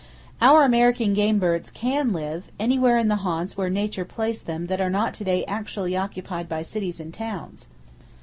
[0.41, 4.81] Our American game birds CAN live, anywhere in the haunts where nature placed them that
[4.81, 7.67] are not to day actually occupied by cities and towns!